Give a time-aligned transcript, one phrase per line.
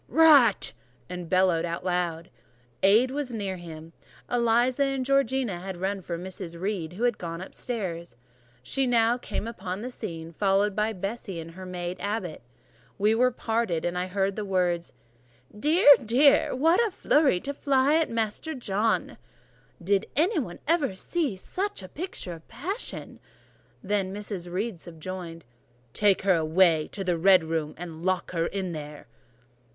[0.07, 0.73] Rat!"
[1.11, 2.31] and bellowed out aloud.
[2.81, 3.93] Aid was near him:
[4.31, 6.59] Eliza and Georgiana had run for Mrs.
[6.59, 8.15] Reed, who was gone upstairs:
[8.63, 12.41] she now came upon the scene, followed by Bessie and her maid Abbot.
[12.97, 14.91] We were parted: I heard the words—
[15.55, 15.87] "Dear!
[16.03, 16.55] dear!
[16.55, 19.17] What a fury to fly at Master John!"
[19.79, 23.19] "Did ever anybody see such a picture of passion!"
[23.83, 24.51] Then Mrs.
[24.51, 25.45] Reed subjoined—
[25.93, 29.05] "Take her away to the red room, and lock her in there."